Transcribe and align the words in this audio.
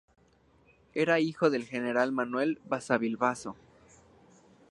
Era 0.95 1.19
hijo 1.19 1.51
del 1.51 1.63
general 1.67 2.11
Manuel 2.11 2.57
Basavilbaso. 2.67 3.55